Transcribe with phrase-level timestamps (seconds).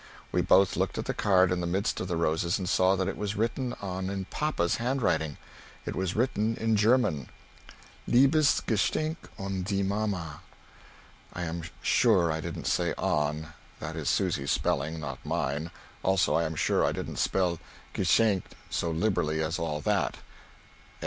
[0.31, 3.07] We both looked at the card in the midst of the roses and saw that
[3.07, 5.37] it was written on in papa's handwriting,
[5.85, 7.29] it was written in German.
[8.07, 10.41] 'Liebes Geshchenk on die mamma.'
[11.33, 15.69] [I am sure I didn't say "on" that is Susy's spelling, not mine;
[16.01, 17.59] also I am sure I didn't spell
[17.93, 20.17] Geschenk so liberally as all that.